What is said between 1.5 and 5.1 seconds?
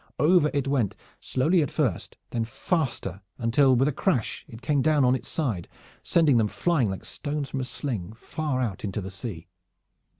at first, then faster, until with a crash it came down